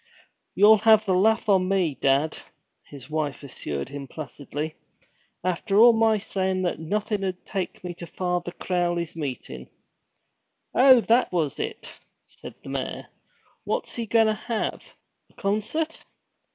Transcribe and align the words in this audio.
'You'll 0.55 0.79
have 0.79 1.05
the 1.05 1.13
laugh 1.13 1.47
on 1.47 1.69
me, 1.69 1.93
dad,' 1.93 2.39
his 2.87 3.07
wife 3.07 3.43
assured 3.43 3.89
him 3.89 4.07
placidly. 4.07 4.73
'After 5.43 5.77
all 5.77 5.93
my 5.93 6.17
sayin' 6.17 6.63
that 6.63 6.79
nothing'd 6.79 7.45
take 7.45 7.83
me 7.83 7.93
to 7.93 8.07
Father 8.07 8.51
Crowley's 8.51 9.15
meetin'!' 9.15 9.69
'Oh, 10.73 11.01
that 11.01 11.31
was 11.31 11.59
it?' 11.59 11.93
said 12.25 12.55
the 12.63 12.69
mayor. 12.69 13.09
'What's 13.63 13.95
he 13.95 14.07
goin' 14.07 14.25
to 14.25 14.33
have 14.33 14.81
a 15.29 15.33
concert?' 15.35 16.03